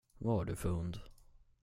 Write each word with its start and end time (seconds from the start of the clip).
Vad 0.17 0.35
har 0.35 0.45
du 0.45 0.55
för 0.55 0.69
hund? 0.69 0.99